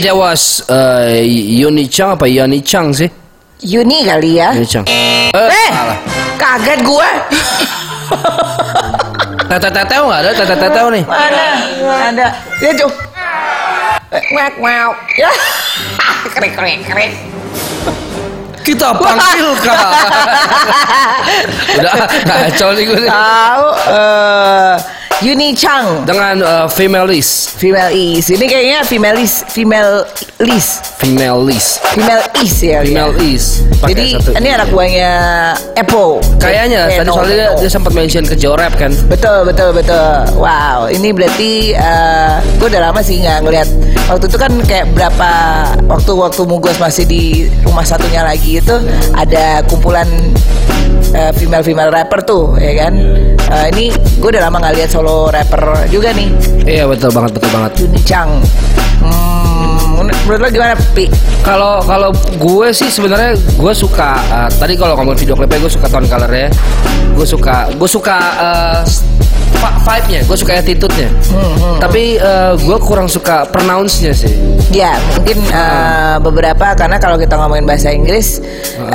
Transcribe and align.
That 0.00 0.16
was 0.16 0.64
uh, 0.68 1.12
Yuni 1.22 1.84
Chang 1.84 2.16
apa 2.16 2.24
Yoni 2.24 2.64
Chang 2.64 2.88
sih? 2.96 3.08
Yuni 3.60 4.08
kali 4.08 4.40
ya. 4.40 4.48
Yuni 4.56 4.64
Chang. 4.64 4.84
Eh, 4.88 5.28
Eh, 5.36 5.70
kaget 6.40 6.80
gua. 6.80 7.04
Tete 9.50 9.68
teteo 9.68 10.02
nggak 10.08 10.20
ada 10.24 10.30
tete 10.32 10.54
teteo 10.56 10.86
nih. 10.88 11.04
Mana? 11.04 11.46
Ada. 12.10 12.26
Ya, 12.64 12.70
Cuk. 12.80 12.92
Eh, 14.10 14.22
Ngak, 14.32 14.52
ngak. 14.56 14.94
Ya. 15.20 15.30
Keren, 16.32 16.50
keren, 16.56 16.78
keren. 16.86 17.12
Kita 18.64 18.92
panggil 18.96 19.50
kak. 19.60 19.92
Udah 21.80 21.92
kacau 22.24 22.68
nih 22.72 22.82
gue 22.88 22.98
nih. 23.04 23.10
Tahu 23.10 23.66
eh 23.92 24.74
Yuni 25.20 25.52
Chang 25.52 26.08
Dengan 26.08 26.40
uh, 26.40 26.64
female 26.64 27.04
list, 27.04 27.52
female 27.60 27.92
is. 27.92 28.32
Ini 28.32 28.40
kayaknya 28.48 28.80
female 28.88 29.20
is, 29.20 29.44
female 29.52 30.08
list, 30.40 30.96
female 30.96 31.44
list, 31.44 31.84
female 31.92 32.24
is 32.40 32.56
ya. 32.64 32.80
female 32.80 33.12
ya. 33.12 33.20
list. 33.20 33.48
Pakai 33.84 33.92
Jadi 33.92 34.06
satu. 34.16 34.30
ini 34.40 34.48
anak 34.48 34.68
buahnya 34.72 35.10
Apple. 35.76 36.24
Kayaknya 36.40 36.80
Eh, 36.88 37.04
tadi 37.04 37.08
no, 37.12 37.20
soalnya 37.20 37.52
dia, 37.52 37.60
dia 37.60 37.68
sempat 37.68 37.92
mention 37.92 38.24
ke 38.24 38.32
Jorap 38.32 38.72
kan. 38.80 38.96
Betul 39.12 39.44
betul 39.44 39.76
betul. 39.76 40.24
Wow, 40.40 40.88
ini 40.88 41.12
berarti 41.12 41.76
gue 42.56 42.68
udah 42.72 42.88
lama 42.88 43.00
sih 43.04 43.20
nggak 43.20 43.44
ngeliat. 43.44 43.68
Waktu 44.08 44.24
itu 44.24 44.38
kan 44.40 44.52
kayak 44.64 44.88
berapa 44.96 45.30
waktu 45.84 46.12
waktu 46.16 46.42
Mugos 46.48 46.80
masih 46.80 47.04
di 47.04 47.44
rumah 47.60 47.84
satunya 47.84 48.24
lagi 48.24 48.56
itu 48.56 48.76
ada 49.12 49.60
kumpulan 49.68 50.08
eh, 51.14 51.32
female 51.34 51.64
female 51.64 51.90
rapper 51.90 52.20
tuh, 52.22 52.54
ya 52.58 52.72
kan. 52.86 52.94
Eh, 53.50 53.66
ini 53.74 53.84
gue 53.92 54.28
udah 54.30 54.46
lama 54.46 54.62
nggak 54.62 54.74
lihat 54.78 54.90
solo 54.94 55.26
rapper 55.26 55.90
juga 55.90 56.14
nih, 56.14 56.30
Iya 56.66 56.86
betul 56.86 57.10
banget 57.10 57.34
betul 57.38 57.50
banget. 57.50 57.72
Juni 57.82 58.00
Chang. 58.06 58.30
Hmm, 59.00 59.96
menurut 59.96 60.38
lo 60.44 60.48
gimana, 60.52 60.76
Pi? 60.92 61.08
Kalau 61.40 61.80
kalau 61.82 62.12
gue 62.36 62.68
sih 62.70 62.92
sebenarnya 62.92 63.32
gue 63.34 63.72
suka 63.72 64.20
uh, 64.28 64.48
tadi 64.60 64.76
kalau 64.76 64.94
ngomong 64.94 65.16
video 65.16 65.32
klipnya 65.34 65.56
gue 65.66 65.72
suka 65.72 65.88
tone 65.88 66.06
colornya, 66.06 66.52
gue 67.16 67.26
suka 67.26 67.72
gue 67.74 67.88
suka 67.88 68.16
uh, 68.38 68.80
vibe-nya, 69.60 70.20
gue 70.24 70.36
suka 70.36 70.52
attitude-nya. 70.56 71.08
Tapi 71.80 72.16
uh, 72.16 72.56
gue 72.56 72.78
kurang 72.80 73.06
suka 73.06 73.44
pronounce-nya 73.48 74.12
sih. 74.12 74.32
Ya, 74.70 74.94
mungkin 75.18 75.42
eh, 75.50 76.16
beberapa 76.22 76.78
karena 76.78 76.94
kalau 76.96 77.18
kita 77.18 77.34
ngomongin 77.34 77.66
bahasa 77.66 77.90
Inggris, 77.90 78.38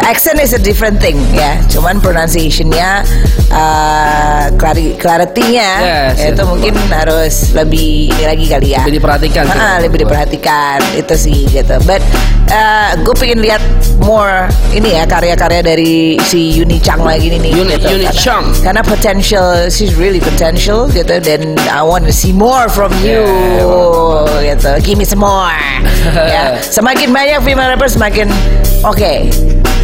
accent 0.07 0.39
is 0.39 0.55
a 0.55 0.61
different 0.61 1.03
thing 1.03 1.19
ya. 1.35 1.59
Cuman 1.67 1.99
pronunciation-nya, 1.99 3.03
eh, 3.51 4.45
clari- 4.55 4.95
clarity-nya 4.95 5.69
Yes, 6.15 6.31
itu 6.31 6.39
yes. 6.39 6.47
mungkin 6.47 6.73
harus 6.87 7.51
lebih 7.51 8.07
ini 8.07 8.23
lagi 8.23 8.45
kali 8.47 8.67
ya. 8.71 8.87
Lebih 8.87 9.03
diperhatikan 9.03 9.43
sih. 9.45 9.59
Ah, 9.59 9.77
lebih 9.83 9.97
diperhatikan 10.07 10.79
itu 10.95 11.15
sih 11.19 11.39
gitu. 11.51 11.75
But 11.83 11.99
gue 13.03 13.15
pengen 13.19 13.43
lihat 13.43 13.59
more 13.99 14.47
ini 14.71 14.95
ya 14.95 15.03
karya-karya 15.03 15.59
dari 15.59 16.15
si 16.23 16.55
Yuni 16.55 16.79
Chang 16.79 17.03
lagi 17.03 17.27
nih. 17.35 17.51
Yuni- 17.51 17.75
gitu. 17.75 17.99
Yuni 17.99 18.07
Karena- 18.07 18.15
Chang. 18.23 18.45
Karena 18.63 18.79
potential, 18.79 19.67
she's 19.67 19.91
really 19.99 20.23
potential 20.23 20.54
gitu. 20.57 21.15
Dan 21.19 21.59
I 21.67 21.83
want 21.83 22.07
to 22.07 22.13
see 22.15 22.31
more 22.31 22.67
from 22.71 22.91
you 23.03 23.23
gitu. 24.41 24.71
Give 24.81 24.97
me 24.97 25.05
some 25.05 25.21
more. 25.23 25.55
ya. 26.33 26.57
Semakin 26.61 27.11
banyak 27.11 27.39
female 27.43 27.69
rapper 27.75 27.89
semakin 27.91 28.31
oke. 28.85 29.13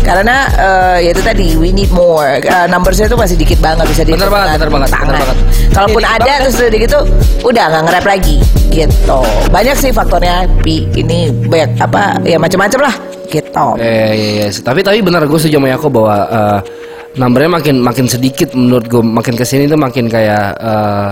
Karena 0.02 0.50
eh, 0.58 0.97
ya 1.05 1.09
itu 1.13 1.22
tadi 1.22 1.53
we 1.61 1.69
need 1.69 1.94
more. 1.94 2.41
Uh, 2.41 2.66
numbersnya 2.66 3.05
itu 3.05 3.13
masih 3.13 3.38
dikit 3.38 3.62
banget 3.62 3.85
bisa 3.85 4.01
Bener 4.01 4.18
dihitung 4.18 4.34
banget, 4.34 4.57
bener 4.57 4.72
banget, 4.73 4.90
tangan. 4.90 5.07
bener 5.13 5.22
banget. 5.29 5.38
Kalaupun 5.72 6.03
ada 6.03 6.19
banget. 6.25 6.41
terus 6.50 6.56
udah 6.57 6.79
gitu 6.81 7.00
udah 7.45 7.63
nggak 7.69 7.81
nge-rap 7.85 8.06
lagi 8.09 8.35
gitu. 8.74 9.19
Banyak 9.53 9.75
sih 9.78 9.91
faktornya 9.94 10.50
Pi. 10.66 10.90
Ini 10.90 11.29
banyak 11.45 11.72
apa 11.78 12.18
ya 12.25 12.41
macam-macam 12.41 12.90
lah 12.90 12.95
gitu. 13.29 13.66
Eh, 13.78 14.12
iya, 14.12 14.29
iya. 14.41 14.47
Tapi 14.50 14.81
tapi 14.81 15.00
benar 15.06 15.24
gue 15.29 15.38
setuju 15.40 15.62
sama 15.62 15.69
Yako 15.69 15.88
bahwa 15.94 16.18
uh, 16.28 16.57
numbernya 17.16 17.51
makin 17.59 17.75
makin 17.83 18.05
sedikit 18.07 18.55
menurut 18.55 18.85
gue 18.88 19.03
makin 19.03 19.35
ke 19.35 19.44
sini 19.44 19.67
tuh 19.67 19.79
makin 19.79 20.07
kayak 20.07 20.55
uh, 20.59 21.11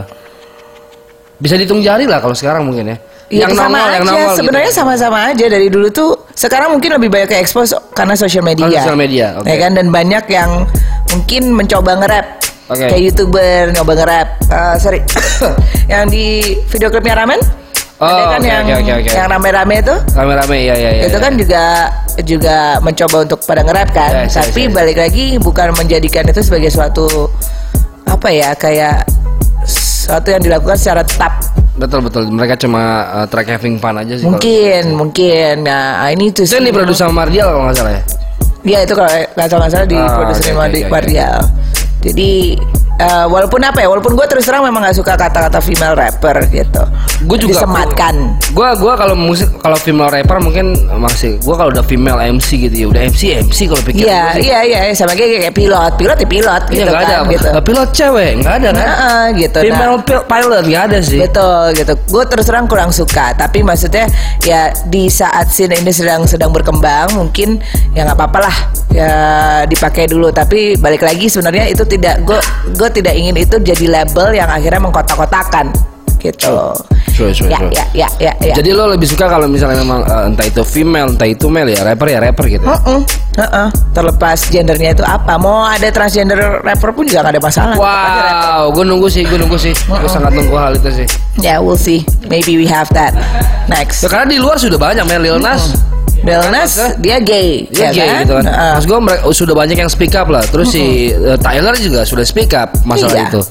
bisa 1.40 1.56
dihitung 1.56 1.80
jari 1.80 2.04
lah 2.08 2.20
kalau 2.20 2.36
sekarang 2.36 2.68
mungkin 2.68 2.96
ya. 2.96 2.98
Ya, 3.30 3.46
sama 3.54 3.78
nongol, 3.78 3.94
aja, 3.94 4.00
nongol 4.10 4.36
sebenarnya 4.42 4.72
gitu. 4.74 4.80
sama-sama 4.82 5.18
aja 5.30 5.46
dari 5.46 5.68
dulu 5.70 5.88
tuh. 5.94 6.18
Sekarang 6.34 6.74
mungkin 6.74 6.98
lebih 6.98 7.14
banyak 7.14 7.30
ke 7.30 7.38
expose 7.38 7.78
karena 7.94 8.18
social 8.18 8.42
media. 8.42 8.66
Karena 8.66 8.82
social 8.82 8.98
media, 8.98 9.26
oke. 9.38 9.46
Ya 9.46 9.56
kan 9.62 9.72
dan 9.78 9.88
banyak 9.94 10.26
yang 10.34 10.66
mungkin 11.14 11.54
mencoba 11.54 11.92
nge-rap. 12.02 12.28
Oke. 12.74 12.86
Kayak 12.90 13.02
YouTuber 13.06 13.62
nyoba 13.78 13.92
nge-rap. 14.02 14.28
Eh, 14.50 14.76
sorry. 14.82 15.00
yang 15.94 16.10
di 16.10 16.58
video 16.74 16.90
klipnya 16.90 17.22
Ramen? 17.22 17.42
Oh, 18.00 18.08
ada 18.08 18.26
kan 18.30 18.40
oke, 18.40 18.48
yang 18.48 18.64
oke, 18.64 18.74
oke, 18.80 18.94
oke. 18.98 19.10
yang 19.12 19.28
rame-rame 19.28 19.76
itu? 19.78 19.96
Rame-rame 20.16 20.58
ya 20.58 20.72
ya 20.74 20.90
ya. 20.90 21.02
itu 21.04 21.12
ya. 21.12 21.20
kan 21.20 21.34
juga 21.36 21.64
juga 22.24 22.56
mencoba 22.80 23.18
untuk 23.22 23.40
pada 23.44 23.62
nge-rap 23.62 23.90
kan. 23.92 24.12
Yes, 24.18 24.24
yes, 24.26 24.36
Tapi 24.40 24.62
yes. 24.62 24.72
balik 24.72 24.98
lagi 24.98 25.26
bukan 25.38 25.68
menjadikan 25.74 26.24
itu 26.24 26.40
sebagai 26.40 26.70
suatu 26.70 27.28
apa 28.06 28.28
ya 28.30 28.56
kayak 28.56 29.04
suatu 29.66 30.28
yang 30.28 30.40
dilakukan 30.40 30.74
secara 30.74 31.04
tetap 31.04 31.44
betul 31.76 32.00
betul 32.02 32.28
mereka 32.28 32.56
cuma 32.56 32.82
uh, 33.14 33.26
track 33.26 33.48
having 33.50 33.76
fun 33.76 33.96
aja 33.96 34.16
sih. 34.16 34.26
mungkin 34.26 34.92
mungkin 34.94 35.64
nah 35.64 36.08
ini 36.08 36.28
tuh 36.30 36.44
Itu 36.44 36.56
yang 36.56 36.68
diproduksi 36.68 37.00
sama 37.00 37.24
Mardial 37.24 37.48
kalau 37.48 37.68
nggak 37.68 37.78
salah 37.78 37.94
ya. 37.94 38.02
Dia 38.60 38.78
itu 38.84 38.94
kalau 38.94 39.08
nggak 39.08 39.48
salah 39.48 39.62
nggak 39.62 39.74
salah 39.74 39.88
di 39.88 39.96
Ah, 39.96 40.08
produserin 40.14 40.44
oke, 40.46 40.52
oke, 40.52 40.60
Wardi- 40.60 40.84
oke. 40.84 40.92
Wardial. 40.92 41.38
Jadi 42.00 42.32
eh, 43.00 43.26
walaupun 43.26 43.60
apa 43.62 43.80
ya, 43.80 43.88
walaupun 43.88 44.14
gue 44.14 44.28
terus 44.28 44.44
terang 44.44 44.62
memang 44.62 44.84
nggak 44.84 44.94
suka 44.94 45.16
kata-kata 45.16 45.60
female 45.60 45.96
rapper 45.96 46.36
gitu. 46.48 46.84
Gue 47.24 47.38
juga 47.38 47.60
disematkan. 47.60 48.16
Gue 48.50 48.68
gua 48.76 48.94
kalau 48.94 49.16
musik 49.16 49.48
kalau 49.58 49.76
female 49.76 50.10
rapper 50.10 50.38
mungkin 50.38 50.74
masih 50.94 51.38
gue 51.38 51.56
kalau 51.56 51.70
udah 51.70 51.82
female 51.82 52.20
MC 52.20 52.60
gitu 52.62 52.76
ya 52.76 52.88
udah 52.88 53.02
MC 53.06 53.22
MC 53.42 53.60
kalau 53.66 53.82
pikir 53.82 54.04
Iya 54.04 54.24
sih. 54.36 54.42
iya 54.46 54.60
iya 54.62 54.80
sama 54.92 55.14
kayak 55.14 55.42
kayak 55.42 55.56
pilot, 55.56 55.92
pilot 55.96 56.18
ya 56.18 56.28
pilot 56.28 56.64
Iya 56.66 56.76
gitu 56.76 56.92
kan 56.92 57.04
ada 57.04 57.18
gitu. 57.26 57.48
Nah, 57.50 57.64
pilot 57.64 57.90
cewek 57.92 58.30
nggak 58.40 58.54
ada 58.56 58.70
kan 58.70 58.88
Nah, 58.90 59.26
gitu. 59.34 59.58
Nah, 59.58 59.66
female 59.66 59.96
pil- 60.02 60.26
pilot 60.26 60.64
nggak 60.66 60.84
ada 60.90 60.98
sih 61.00 61.20
Betul 61.20 61.64
gitu. 61.74 61.94
Gue 62.10 62.24
terus 62.26 62.46
terang 62.46 62.66
kurang 62.66 62.92
suka. 62.92 63.32
Tapi 63.34 63.62
maksudnya 63.62 64.06
ya 64.42 64.70
di 64.86 65.08
saat 65.08 65.48
scene 65.48 65.72
ini 65.74 65.90
sedang 65.90 66.26
sedang 66.26 66.50
berkembang, 66.50 67.14
mungkin 67.14 67.62
ya 67.94 68.04
nggak 68.04 68.18
apa-apa 68.18 68.40
lah 68.42 68.56
ya 68.94 69.12
dipakai 69.66 70.10
dulu. 70.10 70.30
Tapi 70.34 70.78
balik 70.78 71.06
lagi 71.06 71.30
sebenarnya 71.30 71.70
itu 71.70 71.84
tidak 71.86 72.26
gue 72.26 72.40
gue 72.76 72.90
tidak 72.94 73.14
ingin 73.16 73.36
itu 73.38 73.56
jadi 73.62 73.86
label 74.02 74.34
yang 74.36 74.50
akhirnya 74.50 74.82
mengkotak-kotakan 74.82 75.72
gitu. 76.20 76.76
Sure, 77.16 77.32
sure, 77.32 77.48
Ya 77.48 77.60
sure. 77.60 77.72
ya 77.72 77.86
ya 77.96 78.08
ya 78.20 78.34
ya. 78.44 78.54
Jadi 78.60 78.76
lo 78.76 78.92
lebih 78.92 79.08
suka 79.08 79.28
kalau 79.32 79.48
misalnya 79.48 79.80
memang 79.84 80.04
eh, 80.04 80.24
entah 80.28 80.46
itu 80.48 80.62
female, 80.68 81.16
entah 81.16 81.28
itu 81.28 81.48
male 81.48 81.72
ya 81.72 81.82
rapper 81.84 82.08
ya 82.12 82.20
rapper 82.20 82.46
gitu. 82.48 82.68
Heeh, 82.68 83.00
heeh. 83.40 83.68
Terlepas 83.96 84.40
gendernya 84.52 84.92
itu 85.00 85.04
apa, 85.04 85.40
mau 85.40 85.64
ada 85.64 85.88
transgender 85.92 86.60
rapper 86.64 86.92
pun 86.92 87.08
juga 87.08 87.24
gak 87.24 87.40
ada 87.40 87.42
masalah. 87.44 87.76
Wow, 87.80 88.76
gue 88.76 88.84
nunggu 88.84 89.08
sih, 89.08 89.24
gue 89.24 89.40
nunggu 89.40 89.56
sih, 89.56 89.72
gue 89.72 90.10
sangat 90.12 90.32
nunggu 90.36 90.56
hal 90.60 90.76
itu 90.76 91.04
sih. 91.04 91.08
Ya, 91.40 91.64
we'll 91.64 91.80
see. 91.80 92.04
Maybe 92.28 92.60
we 92.60 92.68
have 92.68 92.92
that 92.92 93.16
next. 93.72 94.04
Ya, 94.04 94.12
karena 94.12 94.28
di 94.28 94.38
luar 94.44 94.60
sudah 94.60 94.76
banyak 94.76 95.08
men 95.08 95.24
Lil 95.24 95.40
Nas. 95.40 95.72
Lil 95.72 95.89
Nas 96.50 96.72
dia 96.98 97.18
gay, 97.18 97.66
Dia 97.68 97.80
ya 97.82 97.92
gay 97.92 98.08
kan? 98.08 98.22
gitu 98.22 98.34
kan. 98.36 98.46
Heeh. 98.46 98.74
Mas 98.74 98.86
gue 98.86 98.98
sudah 99.34 99.54
banyak 99.54 99.78
yang 99.78 99.88
speak 99.88 100.14
up 100.14 100.28
lah. 100.28 100.44
Terus 100.44 100.70
si 100.70 100.84
eh, 101.10 101.38
Tyler 101.38 101.74
juga 101.76 102.02
sudah 102.02 102.22
speak 102.22 102.54
up 102.54 102.70
masalah 102.84 103.18
Iya. 103.18 103.28
itu. 103.28 103.42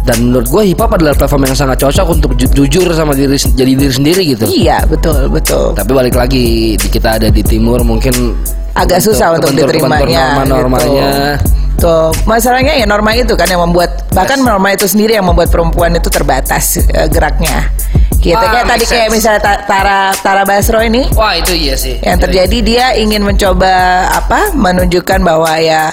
Dan 0.00 0.16
menurut 0.26 0.48
gue 0.48 0.62
hip 0.64 0.78
hop 0.78 0.90
adalah 0.90 1.12
platform 1.12 1.44
yang 1.44 1.54
sangat 1.54 1.76
cocok 1.78 2.06
untuk 2.10 2.30
ju- 2.34 2.48
jujur 2.56 2.88
sama 2.90 3.12
diri 3.12 3.36
jadi 3.36 3.72
diri 3.74 3.92
sendiri 3.92 4.22
gitu. 4.26 4.44
Iya 4.46 4.82
betul 4.84 5.28
betul. 5.28 5.72
Tapi 5.72 5.90
balik 5.90 6.14
lagi 6.14 6.46
kita 6.80 7.16
ada 7.16 7.28
di 7.28 7.42
timur 7.42 7.82
mungkin 7.82 8.32
Agak 8.72 8.98
susah 8.98 9.34
untuk 9.34 9.50
kebentur- 9.50 9.76
kebentur 9.76 10.06
diterimanya. 10.08 10.24
norma-normanya. 10.40 11.08
Gitu. 11.36 11.58
Tuh 11.80 12.12
masalahnya 12.22 12.76
ya 12.76 12.84
norma 12.84 13.12
itu 13.12 13.32
kan 13.34 13.44
yang 13.44 13.60
membuat 13.60 14.04
bahkan 14.10 14.36
norma 14.38 14.68
itu 14.70 14.84
sendiri 14.84 15.16
yang 15.16 15.24
membuat 15.24 15.48
perempuan 15.48 15.92
itu 15.92 16.08
terbatas 16.08 16.76
eh, 16.78 17.08
geraknya. 17.08 17.72
Gitu 18.20 18.36
Ah, 18.36 18.52
kayak 18.52 18.68
tadi 18.68 18.84
make 18.84 18.90
kayak 18.90 19.08
sense. 19.08 19.16
misalnya 19.16 19.40
Ta- 19.40 19.62
Tara 19.64 19.98
Tara 20.14 20.42
Basro 20.44 20.80
ini 20.80 21.08
Wah 21.12 21.32
itu 21.32 21.52
iya 21.52 21.72
sih. 21.72 21.96
yang 21.98 22.20
terjadi 22.20 22.58
dia 22.60 22.86
ingin 22.92 23.24
mencoba 23.24 23.72
apa 24.06 24.52
menunjukkan 24.52 25.20
bahwa 25.20 25.48
ya 25.56 25.88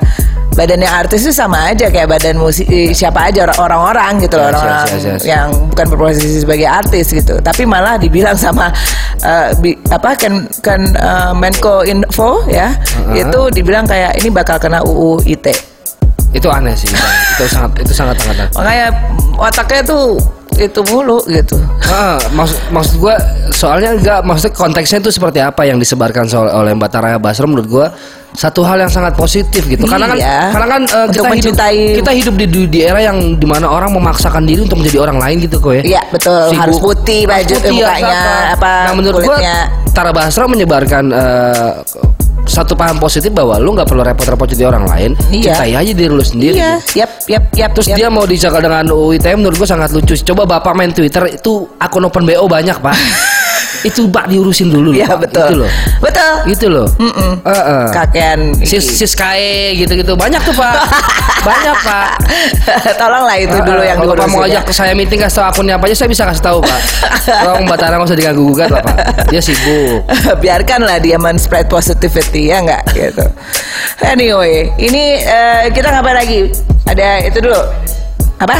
badannya 0.49 0.89
artis 0.89 1.21
itu 1.21 1.31
sama 1.31 1.69
aja 1.69 1.87
kayak 1.87 2.09
badan 2.09 2.35
musik 2.35 2.65
eh, 2.65 2.89
siapa 2.89 3.29
aja 3.29 3.45
or- 3.45 3.55
orang-orang 3.61 4.17
gitu 4.19 4.35
loh 4.35 4.49
orang-orang 4.49 4.89
yes, 4.89 4.93
yes, 4.97 5.05
yes. 5.05 5.23
yang 5.23 5.47
bukan 5.69 5.85
berposisi 5.87 6.41
sebagai 6.41 6.65
artis 6.65 7.07
gitu 7.07 7.37
tapi 7.39 7.63
malah 7.63 7.95
dibilang 7.95 8.33
sama 8.35 8.73
eh, 9.19 9.53
bi- 9.55 9.77
apa 9.87 10.17
kan 10.17 10.33
kan 10.59 10.81
eh, 10.89 11.31
Menko 11.33 11.85
Info 11.85 12.43
ya 12.45 12.73
Uh-huh. 12.97 13.13
itu 13.15 13.39
dibilang 13.53 13.85
kayak 13.85 14.17
ini 14.17 14.27
bakal 14.27 14.57
kena 14.57 14.81
UU 14.81 15.21
ITE 15.23 15.53
Itu 16.33 16.49
aneh 16.49 16.73
sih. 16.73 16.89
itu 16.89 17.45
sangat 17.47 17.71
itu 17.79 17.93
sangat 17.93 18.17
sangat 18.17 18.35
aneh. 18.41 18.49
makanya 18.51 18.87
otaknya 19.37 19.81
tuh 19.85 20.17
itu 20.59 20.81
mulu 20.85 21.21
gitu. 21.25 21.55
Ah, 21.83 22.17
maksud 22.29 22.57
maksud 22.67 22.93
gue 22.97 23.15
soalnya 23.49 23.93
enggak 23.93 24.19
maksudnya 24.21 24.53
konteksnya 24.53 24.97
itu 24.99 25.09
seperti 25.09 25.39
apa 25.39 25.63
yang 25.63 25.77
disebarkan 25.77 26.25
soal 26.25 26.49
oleh 26.51 26.73
Mbak 26.73 26.89
Tara 26.89 27.15
Basro 27.15 27.45
menurut 27.45 27.65
gue 27.65 27.85
satu 28.29 28.61
hal 28.61 28.77
yang 28.77 28.91
sangat 28.91 29.13
positif 29.13 29.65
gitu 29.65 29.83
karena 29.83 30.05
kan 30.05 30.13
Iya. 30.15 30.39
karena 30.51 30.67
kan 30.67 30.81
Untuk 30.83 30.91
kita 30.91 31.07
hidup 31.07 31.25
mencintai- 31.55 31.95
kita 31.95 32.11
hidup 32.13 32.33
di, 32.35 32.45
di 32.45 32.61
di 32.67 32.79
era 32.81 32.99
yang 32.99 33.17
di 33.33 33.45
mana 33.45 33.65
orang 33.65 33.89
memaksakan 33.91 34.43
diri 34.43 34.61
untuk 34.61 34.77
menjadi 34.77 34.99
orang 34.99 35.17
lain 35.17 35.35
gitu 35.39 35.57
kok 35.57 35.73
ya 35.73 35.83
Iya 35.87 36.01
betul 36.11 36.43
Sibuk. 36.47 36.59
harus 36.59 36.77
putih 36.77 37.21
baju 37.23 37.53
putih, 37.55 37.71
mukanya 37.73 38.21
apa 38.53 38.71
nah 38.83 38.93
menurut 38.93 39.21
gue. 39.23 39.37
Tara 39.89 40.11
Basro 40.11 40.45
menyebarkan 40.45 41.03
eh, 41.09 41.71
satu 42.47 42.73
paham 42.73 42.97
positif 42.97 43.29
bahwa 43.29 43.59
lu 43.59 43.75
nggak 43.75 43.85
perlu 43.85 44.01
repot-repot 44.01 44.47
jadi 44.47 44.67
orang 44.67 44.87
lain 44.87 45.11
Iya. 45.29 45.53
cintai 45.53 45.71
aja 45.75 45.91
diri 45.91 46.09
lu 46.09 46.23
sendiri 46.23 46.55
Iya, 46.55 46.79
yap, 46.95 47.11
yap, 47.27 47.43
yap. 47.53 47.71
Terus 47.75 47.87
yap. 47.91 47.97
dia 47.99 48.07
mau 48.07 48.23
dicakar 48.23 48.59
dengan 48.59 48.87
UITM 48.87 49.43
menurut 49.43 49.59
gue 49.59 49.67
sangat 49.67 49.91
lucu. 49.91 50.15
Coba 50.17 50.47
bapak 50.47 50.73
main 50.73 50.89
Twitter 50.89 51.27
itu 51.29 51.67
akun 51.77 52.07
open 52.07 52.23
BO 52.23 52.47
banyak 52.47 52.79
pak. 52.79 52.95
itu 53.85 54.09
pak 54.09 54.25
diurusin 54.31 54.71
dulu. 54.71 54.89
loh, 54.89 54.97
Iya 54.97 55.13
betul. 55.17 55.45
Itu 55.45 55.55
loh. 55.61 55.69
Betul. 56.01 56.33
Itu 56.49 56.65
loh. 56.71 56.87
Mm-mm. 56.97 57.31
Heeh. 57.45 57.83
Kakean 57.93 58.39
Sis 58.63 58.81
sis 58.81 59.13
KE 59.13 59.77
gitu-gitu 59.77 60.17
banyak 60.17 60.41
tuh 60.41 60.55
pak. 60.55 60.81
banyak 61.47 61.77
pak. 61.83 62.09
Tolonglah 62.97 63.37
itu 63.37 63.57
dulu 63.61 63.81
Heeh, 63.83 63.89
yang 63.93 63.97
kalau 63.99 64.15
Pak 64.17 64.27
mau 64.31 64.41
ya. 64.45 64.57
ajak 64.57 64.63
ke 64.69 64.73
saya 64.73 64.93
meeting 64.97 65.19
kasih 65.21 65.43
tahu 65.43 65.47
akunnya 65.53 65.75
apa 65.77 65.85
aja 65.91 65.95
saya 65.99 66.09
bisa 66.09 66.23
kasih 66.25 66.43
tahu 66.43 66.59
pak. 66.63 66.79
Tolong 67.45 67.63
Mbak 67.67 67.77
Tara 67.77 67.93
nggak 67.99 68.09
usah 68.09 68.17
diganggu 68.17 68.41
gugat 68.47 68.69
lah 68.71 68.81
pak. 68.81 68.95
Dia 69.29 69.41
sibuk. 69.43 70.01
biarkanlah 70.43 70.97
dia 70.97 71.17
men-spread 71.19 71.67
positivity 71.67 72.49
ya 72.49 72.63
nggak 72.63 72.83
gitu. 72.95 73.25
Anyway, 74.01 74.71
ini 74.77 75.19
eh, 75.19 75.69
kita 75.73 75.91
ngapain 75.91 76.17
lagi? 76.17 76.49
Ada 76.87 77.27
itu 77.27 77.39
dulu. 77.43 77.61
Apa? 78.37 78.57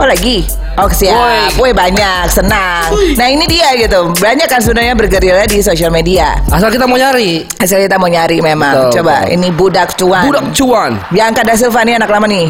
Oh 0.00 0.08
lagi? 0.08 0.40
Oh 0.80 0.88
siap. 0.88 1.52
Woi 1.60 1.68
banyak, 1.76 2.24
senang. 2.32 2.96
Nah 3.12 3.28
ini 3.28 3.44
dia 3.44 3.76
gitu. 3.76 4.08
Banyak 4.16 4.48
kan 4.48 4.56
sebenarnya 4.56 4.96
bergerilya 4.96 5.44
di 5.44 5.60
sosial 5.60 5.92
media. 5.92 6.40
Asal 6.48 6.72
kita 6.72 6.88
mau 6.88 6.96
nyari. 6.96 7.44
Asal 7.60 7.84
kita 7.84 8.00
mau 8.00 8.08
nyari 8.08 8.40
memang. 8.40 8.88
Betul, 8.88 9.04
Coba 9.04 9.28
betul. 9.28 9.34
ini 9.36 9.48
budak 9.52 9.88
cuan. 10.00 10.22
Budak 10.24 10.46
cuan. 10.56 10.92
Bianca 11.12 11.44
da 11.44 11.52
Silva 11.52 11.84
nih 11.84 12.00
anak 12.00 12.08
lama 12.08 12.24
nih. 12.24 12.48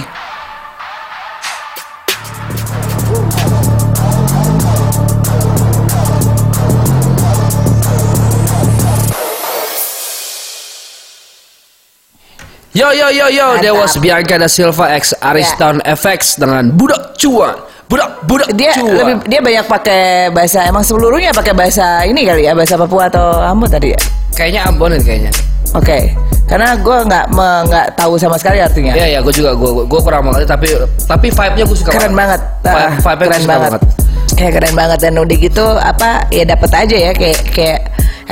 Yo 12.73 12.89
yo 12.89 13.09
yo 13.09 13.29
yo, 13.29 13.61
there 13.61 13.69
Mantap. 13.71 13.85
was 13.85 13.95
Bianca 13.99 14.35
da 14.35 14.49
Silva 14.49 14.97
X 14.97 15.13
Ariston 15.21 15.85
FX 15.85 16.41
dengan 16.41 16.73
budak 16.73 17.13
cuan. 17.15 17.53
Budak 17.85 18.25
budak 18.25 18.49
Dia 18.57 18.73
cuan. 18.73 18.97
lebih 18.97 19.15
dia 19.27 19.41
banyak 19.41 19.67
pakai 19.69 20.03
bahasa 20.31 20.65
emang 20.65 20.81
seluruhnya 20.81 21.31
pakai 21.31 21.53
bahasa 21.53 22.01
ini 22.03 22.25
kali 22.25 22.49
ya 22.49 22.57
bahasa 22.57 22.75
Papua 22.75 23.13
atau 23.13 23.37
Ambon 23.39 23.69
tadi 23.69 23.93
ya. 23.93 24.01
Kayaknya 24.33 24.61
Ambon 24.67 24.97
kayaknya. 24.97 25.29
Oke, 25.73 26.17
karena 26.45 26.73
gue 26.75 26.97
nggak 27.03 27.25
nggak 27.69 27.87
tahu 27.93 28.17
sama 28.17 28.37
sekali 28.37 28.57
artinya. 28.59 28.93
Iya 28.93 29.07
iya, 29.07 29.19
gue 29.21 29.33
juga 29.33 29.53
gue 29.53 29.85
gue 29.85 30.01
kurang 30.01 30.25
banget 30.27 30.49
tapi 30.49 30.73
tapi 31.05 31.29
vibe-nya 31.29 31.65
gue 31.67 31.77
suka 31.77 31.93
keren 31.93 32.13
banget, 32.13 32.41
Vibe, 32.63 32.73
Ah, 32.73 32.93
vibe-nya 32.95 33.29
keren 33.29 33.41
suka 33.41 33.53
banget. 33.53 33.71
banget. 33.71 33.83
Kayak 34.33 34.53
keren 34.55 34.75
banget 34.75 34.99
dan 34.99 35.13
udah 35.15 35.37
gitu 35.39 35.67
apa 35.77 36.09
ya 36.29 36.45
dapat 36.47 36.71
aja 36.75 36.97
ya 36.99 37.13
kayak 37.13 37.39
kayak 37.53 37.81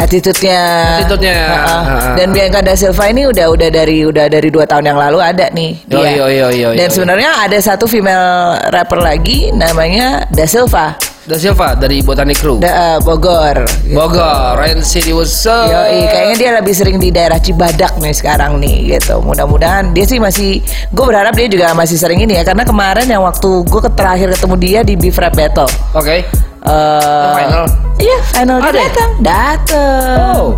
attitude-nya. 0.00 0.62
Attitude-nya, 1.00 1.34
Heeh. 1.36 1.82
heeh. 1.84 2.14
Dan 2.16 2.28
Bianca 2.32 2.60
da 2.60 2.74
Silva 2.74 3.04
ini 3.08 3.28
udah 3.28 3.46
udah 3.52 3.68
dari 3.68 4.02
udah 4.04 4.26
dari 4.26 4.48
dua 4.48 4.64
tahun 4.64 4.90
yang 4.90 4.98
lalu 4.98 5.18
ada 5.20 5.46
nih 5.52 5.70
dia. 5.84 6.16
yo, 6.16 6.26
yo, 6.28 6.48
yo, 6.50 6.68
Dan 6.72 6.88
sebenarnya 6.88 7.44
ada 7.44 7.58
satu 7.60 7.84
female 7.84 8.56
rapper 8.72 8.98
lagi 8.98 9.52
namanya 9.52 10.24
Da 10.32 10.44
Silva, 10.44 10.96
Da 11.24 11.36
Silva 11.36 11.76
dari 11.76 12.00
Botanic 12.02 12.40
Crew. 12.40 12.58
da, 12.58 12.96
eh, 12.96 12.98
Bogor. 13.04 13.62
Bogor, 13.92 14.58
Rain 14.58 14.80
City 14.82 15.12
was 15.12 15.30
so. 15.30 15.52
Yoi, 15.52 16.08
kayaknya 16.08 16.36
dia 16.36 16.50
lebih 16.58 16.74
sering 16.74 16.96
di 16.98 17.12
daerah 17.12 17.38
Cibadak 17.38 18.00
nih 18.00 18.16
sekarang 18.16 18.58
nih 18.58 18.96
gitu. 18.98 19.20
Mudah-mudahan 19.22 19.92
dia 19.94 20.08
sih 20.08 20.18
masih, 20.18 20.58
gue 20.90 21.04
berharap 21.04 21.36
dia 21.36 21.46
juga 21.46 21.70
masih 21.76 22.00
sering 22.00 22.24
ini 22.24 22.34
ya. 22.34 22.42
Karena 22.42 22.66
kemarin 22.66 23.06
yang 23.06 23.22
waktu 23.22 23.62
gue 23.62 23.80
terakhir 23.94 24.34
ketemu 24.34 24.56
dia 24.58 24.80
di 24.82 24.94
Beef 24.98 25.16
Rap 25.20 25.36
Battle. 25.36 25.70
Oke. 25.94 26.49
Eh, 26.60 27.32
final? 27.40 27.64
Iya, 28.00 28.18
final 28.32 28.58
ya? 28.60 28.72
datang, 28.72 29.10
datang. 29.20 30.16
Oh. 30.36 30.48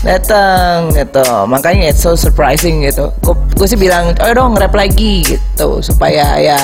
Datang 0.00 0.88
gitu. 0.96 1.20
Makanya 1.44 1.92
it's 1.92 2.00
so 2.00 2.16
surprising 2.16 2.80
gitu. 2.80 3.12
Gue 3.58 3.66
sih 3.68 3.76
bilang, 3.76 4.16
"Oh 4.24 4.32
dong 4.32 4.56
rap 4.56 4.72
lagi." 4.72 5.20
gitu 5.60 5.84
supaya 5.84 6.40
ya 6.40 6.56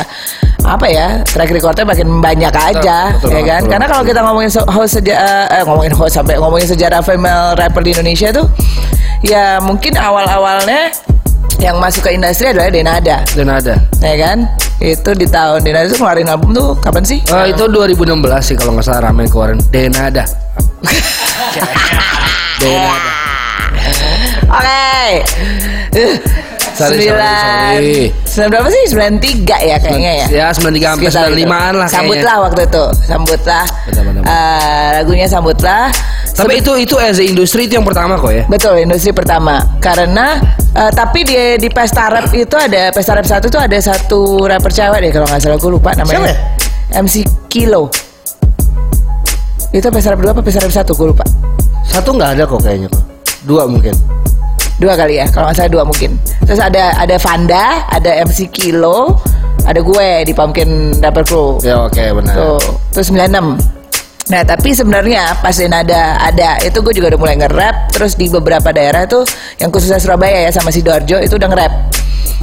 apa 0.65 0.89
ya 0.89 1.21
track 1.23 1.53
recordnya 1.53 1.85
makin 1.87 2.09
banyak 2.19 2.51
aja 2.51 3.15
betul 3.21 3.31
ya 3.31 3.39
banget, 3.39 3.47
kan 3.47 3.61
betul 3.61 3.71
karena 3.71 3.87
kalau 3.87 4.03
kita 4.09 4.21
ngomongin 4.25 4.51
so- 4.51 4.67
host 4.67 4.99
sejarah 4.99 5.47
eh, 5.53 5.63
ngomongin 5.63 5.95
host 5.95 6.19
sampai 6.19 6.35
ngomongin 6.41 6.67
sejarah 6.67 7.01
female 7.05 7.55
rapper 7.55 7.85
di 7.87 7.95
Indonesia 7.95 8.35
tuh 8.35 8.49
ya 9.23 9.63
mungkin 9.63 9.95
awal-awalnya 9.95 10.91
yang 11.59 11.77
masuk 11.77 12.05
ke 12.05 12.13
industri 12.13 12.51
adalah 12.51 12.69
Denada 12.69 13.25
Dan 13.33 13.49
ada. 13.49 13.75
ya 13.99 14.15
kan 14.19 14.39
itu 14.79 15.11
di 15.17 15.25
tahun 15.25 15.65
Denada 15.65 15.89
tuh 15.89 15.99
ngeluarin 15.99 16.29
album 16.29 16.51
tuh 16.53 16.77
kapan 16.79 17.03
sih 17.03 17.19
Eh, 17.27 17.51
itu 17.51 17.65
2016 17.65 18.13
sih 18.43 18.55
kalau 18.55 18.77
nggak 18.77 18.85
salah 18.85 19.09
ramen 19.09 19.27
keluarin. 19.27 19.59
Denada. 19.69 20.25
Denada. 22.61 23.11
Oke. 24.47 25.25
Uh, 25.93 26.15
Sorry, 26.77 27.09
Sembilan. 27.09 27.81
Sembilan 28.23 28.49
berapa 28.53 28.69
sih? 28.69 28.83
Sembilan 28.87 29.15
tiga 29.17 29.57
ya 29.59 29.77
kayaknya 29.81 30.13
ya 30.13 30.27
Ya 30.29 30.47
93 30.53 30.77
sampai 30.77 31.09
Sekitar 31.09 31.25
95an 31.25 31.33
itu. 31.33 31.41
lah 31.41 31.57
kayaknya. 31.57 31.89
Sambutlah 31.89 32.37
waktu 32.39 32.61
itu 32.63 32.85
Sambutlah. 33.03 33.65
Eh, 34.21 34.89
Lagunya 34.95 35.27
Sambutlah 35.27 35.85
Tapi 36.37 36.61
itu 36.61 36.73
itu 36.77 36.95
as 36.97 37.17
industri 37.17 37.65
itu 37.65 37.81
yang 37.81 37.87
pertama 37.87 38.15
kok 38.15 38.29
ya. 38.29 38.45
Betul, 38.45 38.85
industri 38.85 39.09
pertama. 39.11 39.57
Karena 39.81 40.37
eh, 40.71 40.93
tapi 40.93 41.25
di 41.25 41.33
di 41.57 41.69
pesta 41.73 42.13
rap 42.13 42.29
itu 42.29 42.53
ada 42.53 42.93
pesta 42.93 43.17
rap 43.17 43.25
satu 43.25 43.49
itu 43.49 43.57
ada 43.57 43.79
satu 43.81 44.45
rapper 44.45 44.69
cewek 44.69 45.01
deh 45.01 45.11
kalau 45.11 45.25
nggak 45.25 45.41
salah 45.41 45.57
gue 45.57 45.71
lupa 45.73 45.97
namanya. 45.97 46.29
Siapa? 46.29 47.01
MC 47.01 47.15
Kilo. 47.49 47.89
Itu 49.73 49.89
pesta 49.89 50.13
rap 50.13 50.21
dua 50.21 50.37
apa 50.37 50.45
pesta 50.45 50.61
rap 50.61 50.69
satu 50.71 50.93
gue 50.93 51.09
lupa. 51.09 51.25
Satu 51.89 52.13
nggak 52.13 52.37
ada 52.37 52.45
kok 52.45 52.61
kayaknya 52.61 52.93
kok. 52.93 53.01
Dua 53.43 53.65
mungkin. 53.65 53.97
Dua 54.77 54.93
kali 54.93 55.17
ya, 55.17 55.27
kalau 55.33 55.49
nggak 55.49 55.57
salah 55.57 55.73
dua 55.73 55.85
mungkin. 55.89 56.21
Terus 56.45 56.61
ada 56.61 56.93
ada 57.01 57.17
Vanda, 57.17 57.89
ada 57.89 58.11
MC 58.29 58.53
Kilo, 58.53 59.17
ada 59.65 59.81
gue 59.81 60.09
di 60.29 60.33
Pumpkin 60.37 61.01
Rapper 61.01 61.25
Crew. 61.25 61.57
Ya 61.65 61.81
oke 61.81 62.01
benar. 62.23 62.35
Tuh, 62.37 62.61
terus 62.93 63.09
96 63.09 63.77
Nah 64.27 64.43
tapi 64.43 64.75
sebenarnya 64.75 65.39
pas 65.39 65.55
Denada 65.55 66.19
ada 66.19 66.59
itu 66.59 66.83
gue 66.83 66.91
juga 66.99 67.15
udah 67.15 67.21
mulai 67.23 67.39
nge-rap 67.39 67.95
Terus 67.95 68.19
di 68.19 68.27
beberapa 68.27 68.75
daerah 68.75 69.07
tuh 69.07 69.23
yang 69.63 69.71
khususnya 69.71 70.03
Surabaya 70.03 70.43
ya 70.43 70.51
sama 70.51 70.75
Sidoarjo 70.75 71.23
itu 71.23 71.39
udah 71.39 71.47
nge-rap 71.47 71.73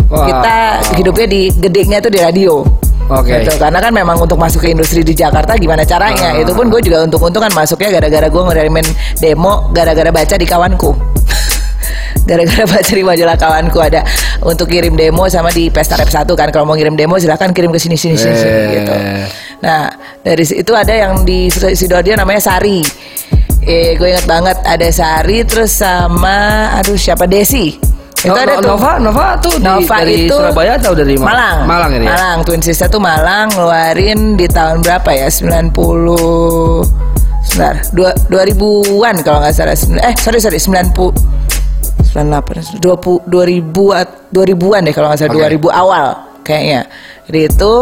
Wah. 0.07 0.23
Kita 0.23 0.55
hidupnya 0.95 1.27
di 1.27 1.51
gedenya 1.51 1.99
tuh 1.99 2.07
di 2.07 2.23
radio 2.23 2.63
Oke. 3.11 3.35
Gitu, 3.43 3.59
Karena 3.59 3.83
kan 3.83 3.91
memang 3.91 4.15
untuk 4.15 4.39
masuk 4.39 4.63
ke 4.63 4.71
industri 4.71 5.03
di 5.03 5.11
Jakarta 5.11 5.59
gimana 5.59 5.83
caranya 5.83 6.31
Ah. 6.31 6.39
Itu 6.39 6.55
pun 6.55 6.71
gue 6.71 6.79
juga 6.79 7.03
untung-untung 7.03 7.43
kan 7.43 7.51
masuknya 7.51 7.99
gara-gara 7.99 8.31
gue 8.31 8.41
ngirimin 8.47 8.87
demo 9.19 9.67
Gara-gara 9.75 10.07
baca 10.07 10.35
di 10.39 10.47
kawanku 10.47 11.12
gara-gara 12.29 12.63
baca 12.65 12.87
di 12.89 13.03
majalah 13.03 13.35
kawanku 13.35 13.77
ada 13.77 14.01
untuk 14.41 14.67
kirim 14.67 14.93
demo 14.93 15.27
sama 15.27 15.49
di 15.49 15.67
pesta 15.67 15.95
rap 15.95 16.07
satu 16.07 16.33
kan. 16.33 16.49
Kalau 16.49 16.63
mau 16.63 16.73
kirim 16.73 16.93
demo 16.93 17.15
silahkan 17.15 17.49
kirim 17.49 17.69
ke 17.69 17.77
sini 17.77 17.93
sini 17.93 18.15
sini, 18.15 18.31
sini, 18.33 18.49
Eh. 18.49 18.67
gitu. 18.77 18.93
Nah 19.59 19.91
dari 20.19 20.43
situ 20.43 20.71
ada 20.71 20.91
yang 20.91 21.21
di 21.21 21.47
sidoarjo 21.49 22.13
namanya 22.13 22.39
Sari. 22.39 22.79
Eh 23.61 23.95
gue 23.95 24.07
inget 24.09 24.23
banget 24.23 24.59
ada 24.61 24.87
Sari 24.87 25.43
terus 25.43 25.71
sama 25.73 26.67
aduh 26.73 26.95
siapa? 26.95 27.23
Desi. 27.25 27.75
Itu 28.15 28.27
No- 28.27 28.39
ada 28.39 28.55
no- 28.55 28.59
tuh. 28.59 28.69
Nova 28.71 28.91
Nova 28.97 29.25
tuh 29.35 29.55
di- 29.55 29.63
Nova 29.63 29.95
dari 29.99 30.15
itu 30.23 30.31
Surabaya 30.31 30.79
atau 30.79 30.95
dari 30.95 31.15
Ma- 31.15 31.27
Malang. 31.27 31.57
Malang 31.63 31.91
ini 31.93 32.05
ya? 32.05 32.11
Malang. 32.11 32.37
Twin 32.43 32.59
Sister 32.59 32.87
tuh 32.87 32.99
Malang 32.99 33.51
ngeluarin 33.51 34.35
di 34.35 34.47
tahun 34.47 34.79
berapa 34.79 35.11
ya? 35.11 35.27
90 35.27 36.87
Sebentar, 37.43 37.75
dua, 37.91 38.15
2000-an 38.31 39.19
kalau 39.19 39.43
nggak 39.43 39.51
salah. 39.51 39.75
Eh, 39.75 40.15
sorry 40.15 40.39
sorry, 40.39 40.55
90 40.55 41.11
98 42.01 42.79
20 42.79 43.25
2000 43.25 43.69
at- 43.93 44.15
2000-an 44.29 44.81
deh 44.83 44.93
kalau 44.93 45.07
nggak 45.09 45.19
salah, 45.19 45.33
Oke. 45.33 45.57
2000 45.57 45.69
awal 45.71 46.05
kayaknya. 46.41 46.81
Jadi 47.25 47.39
itu 47.47 47.73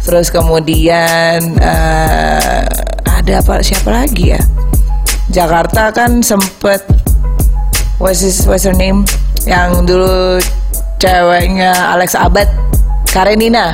terus 0.00 0.28
kemudian 0.28 1.38
eh, 1.56 2.64
ada 3.04 3.32
apa 3.36 3.60
siapa 3.60 3.90
lagi 3.92 4.32
ya? 4.32 4.40
Jakarta 5.28 5.90
kan 5.90 6.18
sempet 6.20 6.82
what's 7.98 8.20
his 8.20 8.42
what's 8.44 8.64
her 8.64 8.74
name? 8.74 9.04
Yang 9.42 9.86
dulu 9.86 10.40
ceweknya 10.96 11.72
Alex 11.90 12.12
Abad, 12.12 12.48
Karenina. 13.06 13.72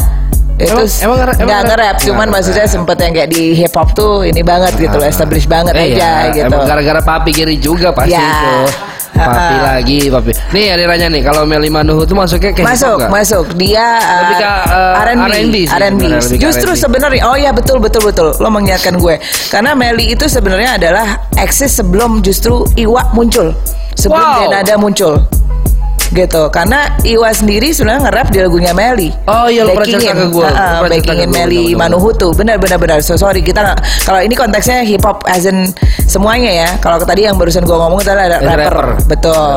Itu 0.56 0.72
Emang- 1.04 1.20
emang 1.20 1.36
emang 1.36 1.64
nge-rap, 1.68 1.96
cuman 2.00 2.26
maksudnya 2.32 2.64
sempet 2.64 2.96
yang 2.96 3.12
kayak 3.12 3.28
di 3.28 3.52
hip 3.52 3.76
hop 3.76 3.92
tuh 3.92 4.24
ini 4.24 4.40
banget 4.40 4.72
gitu 4.78 4.96
loh, 4.96 5.04
establish 5.04 5.44
banget 5.44 5.76
Eh, 5.76 5.92
aja 5.92 5.92
iya, 6.24 6.32
gitu. 6.32 6.48
Emang 6.48 6.64
gara-gara 6.64 7.00
papi 7.04 7.30
kiri 7.30 7.60
juga 7.60 7.92
pasti 7.92 8.16
Ya, 8.16 8.24
itu. 8.24 8.72
Papi 9.16 9.56
lagi, 9.72 9.98
papi. 10.12 10.30
Nih 10.52 10.76
ada 10.76 10.84
nanya 10.84 11.06
nih, 11.08 11.22
kalau 11.24 11.42
Meli 11.48 11.72
Manuhu 11.72 12.04
itu 12.04 12.12
masuknya 12.12 12.52
kayak 12.52 12.68
masuk, 12.68 12.98
hip 13.00 13.10
masuk. 13.10 13.44
Dia 13.56 13.86
uh, 13.98 14.20
Lebih 14.20 14.36
ke, 14.36 14.48
uh, 14.48 15.02
R&B, 15.02 15.56
R&B 15.66 16.02
ke 16.04 16.36
Justru 16.36 16.70
sebenarnya, 16.76 17.22
oh 17.24 17.36
ya 17.36 17.50
betul 17.56 17.80
betul 17.80 18.04
betul. 18.04 18.36
Lo 18.38 18.52
mengingatkan 18.52 19.00
gue, 19.00 19.16
karena 19.48 19.72
Meli 19.72 20.12
itu 20.12 20.28
sebenarnya 20.28 20.76
adalah 20.76 21.06
eksis 21.40 21.80
sebelum 21.80 22.20
justru 22.20 22.68
Iwa 22.76 23.10
muncul, 23.16 23.56
sebelum 23.96 24.24
Wow. 24.26 24.48
Denada 24.48 24.74
muncul. 24.80 25.35
Gitu, 26.14 26.42
karena 26.54 26.86
Iwa 27.02 27.34
sendiri 27.34 27.74
sebenarnya 27.74 28.08
nge-rap 28.08 28.28
di 28.30 28.38
lagunya 28.38 28.72
Meli. 28.72 29.10
Oh 29.26 29.50
iya, 29.50 29.66
lo 29.66 29.74
pernah 29.74 29.90
cerita 29.90 30.14
ke 30.14 30.26
gue. 30.30 30.48
Cerita 30.48 30.86
backingin 30.86 31.30
Meli. 31.30 31.64
Manuhutu. 31.74 32.30
Benar 32.32 32.62
benar 32.62 32.78
benar. 32.78 32.98
So 33.02 33.18
sorry 33.18 33.42
kita. 33.42 33.74
Kalau 34.06 34.20
ini 34.22 34.38
konteksnya 34.38 34.86
hip 34.86 35.02
hop 35.02 35.26
as 35.26 35.44
in 35.44 35.70
semuanya 36.06 36.50
ya. 36.50 36.68
Kalau 36.78 37.02
tadi 37.02 37.26
yang 37.26 37.34
barusan 37.34 37.66
gue 37.66 37.74
ngomong 37.74 38.00
itu 38.00 38.10
adalah 38.10 38.38
rapper. 38.38 38.58
rapper. 38.58 38.88
Betul. 39.10 39.54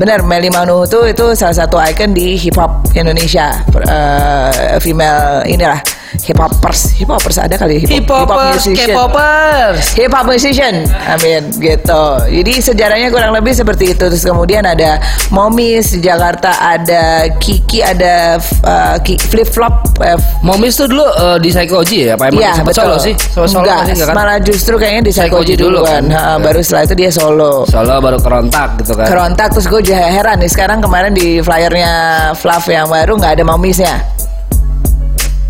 Benar, 0.00 0.24
Meli 0.24 0.48
Manuhutu 0.48 1.04
itu 1.04 1.36
salah 1.36 1.54
satu 1.54 1.76
icon 1.76 2.16
di 2.16 2.40
hip 2.40 2.56
hop 2.56 2.88
Indonesia. 2.96 3.60
Eh, 3.84 4.80
female 4.80 5.44
inilah 5.44 5.78
hip 6.22 6.38
hopers. 6.38 6.94
Hip 6.98 7.10
hopers 7.10 7.36
ada 7.38 7.54
kali 7.58 7.82
ya? 7.82 7.98
Hip 7.98 8.06
hopers, 8.06 8.62
musician. 8.62 8.94
K-popers. 8.94 9.84
Hip 9.98 10.12
hop 10.14 10.24
musician, 10.26 10.74
amin 11.10 11.42
gitu. 11.58 12.04
Jadi 12.30 12.52
sejarahnya 12.62 13.08
kurang 13.10 13.34
lebih 13.34 13.52
seperti 13.52 13.94
itu. 13.94 14.04
Terus 14.06 14.22
kemudian 14.22 14.62
ada 14.62 15.02
Momis 15.34 15.98
di 15.98 16.00
Jakarta, 16.06 16.54
ada 16.62 17.26
Kiki, 17.42 17.82
ada 17.82 18.38
uh, 18.62 18.96
Flip 19.02 19.48
Flop. 19.48 19.98
Uh, 19.98 20.18
Momis 20.46 20.78
tuh 20.78 20.86
dulu 20.86 21.02
uh, 21.04 21.38
di 21.42 21.50
Psychoji 21.50 22.08
ya? 22.10 22.14
Apa 22.14 22.30
emang 22.30 22.42
Iya 22.42 22.50
sempat 22.54 22.74
solo 22.74 22.96
sih? 22.98 23.14
Solo 23.18 23.46
Enggak, 23.46 23.62
nggak 23.62 23.86
sih? 23.86 23.94
Enggak 23.98 24.08
kan? 24.08 24.16
malah 24.16 24.38
justru 24.40 24.74
kayaknya 24.78 25.02
di 25.10 25.12
Psychoji 25.12 25.54
dulu 25.58 25.82
duluan. 25.82 26.06
kan? 26.08 26.14
Ha, 26.14 26.22
baru 26.38 26.60
setelah 26.62 26.82
itu 26.86 26.94
dia 26.98 27.10
solo. 27.10 27.66
Solo 27.66 27.98
baru 27.98 28.18
kerontak 28.22 28.78
gitu 28.82 28.94
kan? 28.94 29.06
Kerontak 29.10 29.48
terus 29.54 29.66
gue 29.66 29.80
juga 29.82 29.98
heran 30.06 30.38
nih 30.38 30.50
sekarang 30.50 30.78
kemarin 30.78 31.12
di 31.12 31.42
flyernya 31.42 31.92
Fluff 32.38 32.70
yang 32.70 32.86
baru 32.88 33.18
nggak 33.18 33.38
ada 33.38 33.44
Momisnya. 33.44 33.96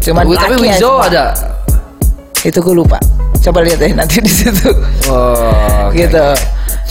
Cuman 0.03 0.25
Tapi- 0.27 0.67
ya 0.67 0.77
Wizo 0.77 0.91
cuma. 0.99 1.07
ada. 1.09 1.25
Itu 2.43 2.59
gue 2.59 2.75
lupa. 2.75 2.99
Coba 3.43 3.63
lihat 3.63 3.79
deh 3.83 3.91
nanti 3.95 4.19
di 4.23 4.31
situ. 4.31 4.71
Oh, 5.11 5.91
oke, 5.91 5.95
gitu. 5.95 6.27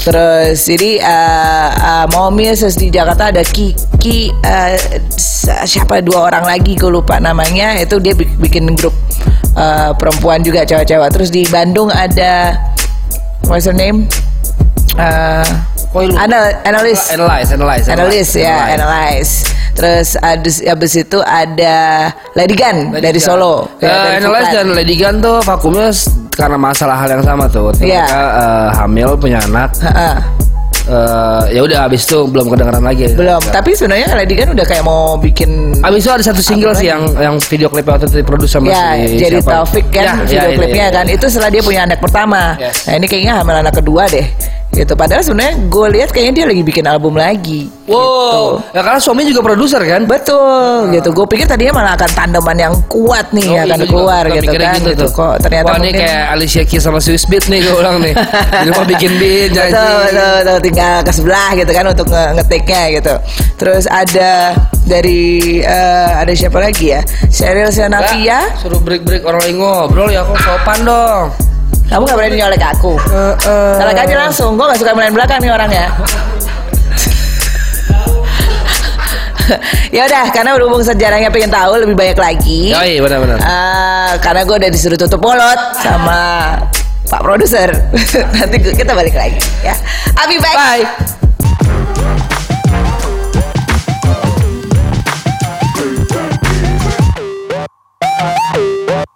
Terus 0.01 0.58
jadi 0.65 0.98
uh, 1.03 1.70
uh, 1.72 2.06
Momi 2.12 2.50
terus 2.51 2.74
di 2.75 2.89
Jakarta 2.89 3.30
ada 3.30 3.44
Kiki 3.46 4.32
uh, 4.34 4.75
siapa 5.68 6.01
dua 6.01 6.27
orang 6.32 6.44
lagi 6.44 6.74
gue 6.74 6.89
lupa 6.89 7.22
namanya 7.22 7.77
itu 7.77 8.01
dia 8.01 8.18
bik- 8.18 8.39
bikin 8.41 8.74
grup 8.74 8.96
uh, 9.53 9.94
perempuan 9.96 10.41
juga 10.41 10.63
cewek-cewek. 10.65 11.10
Terus 11.12 11.30
di 11.30 11.44
Bandung 11.48 11.91
ada 11.91 12.58
what's 13.48 13.68
her 13.68 13.75
name? 13.75 14.08
Uh, 14.91 15.45
Anal 16.15 16.55
analis 16.63 17.00
Analyze, 17.10 17.50
analyze, 17.51 17.86
analis 17.88 18.29
ya 18.31 18.71
analyze 18.71 19.31
terus 19.71 20.15
abis, 20.17 20.60
abis 20.63 20.93
itu 21.00 21.19
ada 21.21 22.12
Lady 22.31 22.55
Gun 22.55 22.91
dari 22.93 23.15
Solo 23.17 23.71
Ya, 23.79 23.88
ya, 23.88 23.95
dari 23.98 24.15
Analyze 24.19 24.48
Fukan. 24.48 24.55
dan 24.55 24.67
Lady 24.71 24.95
Gun 24.95 25.15
tuh 25.19 25.38
vakumnya 25.41 25.89
karena 26.31 26.55
masalah 26.55 26.95
hal 26.98 27.10
yang 27.10 27.24
sama 27.24 27.43
tuh. 27.45 27.75
Mereka 27.75 28.07
eh, 28.13 28.69
hamil 28.74 29.15
punya 29.15 29.39
anak. 29.41 29.75
Ha-ha. 29.79 30.12
eh, 30.81 31.41
ya 31.51 31.62
udah 31.62 31.88
abis 31.88 32.03
itu 32.03 32.24
belum 32.25 32.48
kedengeran 32.50 32.83
lagi. 32.83 33.12
belum 33.12 33.41
tapi 33.48 33.71
sebenarnya 33.71 34.12
Lady 34.13 34.33
Gun 34.33 34.55
udah 34.55 34.65
kayak 34.65 34.83
mau 34.83 35.15
bikin 35.15 35.75
Abis 35.81 36.03
itu 36.03 36.12
ada 36.12 36.24
satu 36.24 36.39
single 36.39 36.71
sih 36.71 36.88
yang 36.88 37.03
yang 37.15 37.36
video 37.41 37.67
klipnya 37.67 37.95
waktu 37.95 38.07
itu 38.07 38.24
diproduksi 38.24 38.53
sama 38.53 38.67
Ya, 38.67 38.95
si 39.01 39.19
jadi 39.19 39.39
siapa? 39.39 39.51
Taufik 39.60 39.88
kan 39.88 40.03
Ya, 40.03 40.13
video 40.24 40.39
ya, 40.45 40.55
klipnya 40.55 40.86
ini. 40.88 40.95
kan 40.95 41.05
itu 41.10 41.25
setelah 41.27 41.50
dia 41.50 41.63
punya 41.63 41.81
anak 41.83 42.00
pertama. 42.00 42.55
Yes. 42.55 42.88
Nah 42.88 42.95
ini 42.95 43.07
kayaknya 43.07 43.33
hamil 43.39 43.55
anak 43.60 43.75
kedua 43.75 44.07
deh. 44.07 44.27
Gitu. 44.71 44.95
Padahal 44.95 45.19
sebenarnya 45.19 45.67
gue 45.67 45.87
lihat 45.99 46.09
kayaknya 46.15 46.33
dia 46.41 46.45
lagi 46.47 46.63
bikin 46.63 46.87
album 46.87 47.19
lagi. 47.19 47.67
Wow, 47.91 48.63
ya 48.71 48.79
karena 48.79 49.03
suami 49.03 49.27
juga 49.27 49.43
produser 49.43 49.83
kan? 49.83 50.07
Betul, 50.07 50.95
gitu. 50.95 51.11
Gue 51.11 51.27
pikir 51.27 51.43
tadinya 51.43 51.83
malah 51.83 51.99
akan 51.99 52.07
tandeman 52.15 52.55
yang 52.55 52.73
kuat 52.87 53.35
nih 53.35 53.51
Oh, 53.51 53.59
akan 53.67 53.79
iya, 53.83 53.87
keluar 53.91 54.23
gitu 54.31 54.53
kan. 54.55 54.79
Gitu. 54.79 54.95
tuh. 54.95 55.09
Kok 55.11 55.35
ternyata 55.43 55.75
Wah, 55.75 55.75
ini 55.75 55.91
mungkin 55.91 56.07
kayak 56.07 56.23
Alicia 56.31 56.63
Keys 56.63 56.83
sama 56.87 57.03
Swiss 57.03 57.27
Beat 57.27 57.51
nih 57.51 57.59
gue 57.67 57.75
ulang 57.75 57.99
nih. 57.99 58.15
Di 58.63 58.67
rumah 58.71 58.87
bikin 58.87 59.11
beat 59.19 59.51
janji. 59.51 59.75
Betul, 59.75 59.99
betul, 60.07 60.31
betul. 60.39 60.57
Tinggal 60.63 60.95
ke 61.03 61.11
sebelah 61.11 61.49
gitu 61.59 61.71
kan 61.75 61.85
untuk 61.91 62.07
nge 62.07 62.25
ngetiknya 62.39 62.81
gitu. 62.95 63.13
Terus 63.59 63.83
ada 63.91 64.31
dari 64.87 65.59
eh, 65.59 66.09
ada 66.15 66.31
siapa 66.31 66.63
lagi 66.63 66.95
ya? 66.95 67.03
Cheryl 67.27 67.67
Senavia. 67.75 68.47
Nggak, 68.47 68.63
suruh 68.63 68.79
break-break 68.79 69.27
orang 69.27 69.43
lagi 69.43 69.55
ngobrol 69.59 70.07
ya 70.07 70.23
kok 70.23 70.39
sopan 70.47 70.79
dong. 70.87 71.50
Kamu 71.91 72.07
gak 72.07 72.15
berani 72.15 72.39
nyolek 72.39 72.63
aku. 72.63 72.95
Eh, 72.95 73.36
eh. 73.36 73.75
Nyolek 73.83 74.07
aja 74.07 74.15
langsung. 74.15 74.55
Gue 74.55 74.63
gak 74.63 74.79
suka 74.79 74.95
main 74.95 75.12
belakang 75.12 75.43
nih 75.43 75.51
orangnya. 75.51 75.91
ya 79.95 80.07
udah, 80.07 80.31
karena 80.31 80.55
berhubung 80.55 80.79
sejarahnya 80.79 81.27
pengen 81.27 81.51
tahu 81.51 81.83
lebih 81.83 82.00
banyak 82.00 82.15
lagi. 82.15 82.71
Ya 82.71 82.88
iya 82.88 83.03
benar-benar. 83.03 83.43
Eh, 83.43 84.12
karena 84.24 84.48
gue 84.48 84.55
udah 84.55 84.71
disuruh 84.71 84.95
tutup 84.95 85.19
mulut 85.19 85.60
sama 85.83 86.55
Pak 87.12 87.19
produser. 87.19 87.75
Nanti 88.39 88.55
kita 88.71 88.95
balik 88.95 89.12
lagi 89.12 89.43
ya. 89.60 89.75
Abi 90.15 90.39
back. 90.39 90.55
Bye. 90.55 91.19